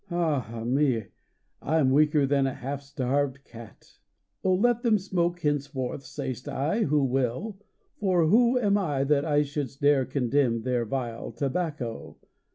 [0.09, 1.09] Ah, me!
[1.61, 3.99] I m weaker than a half starved cat.
[4.43, 7.59] Oh, let them smoke henceforth, say st I, who will,
[7.99, 12.17] For who am I that I shouldst dare condemn Their vile tobacco?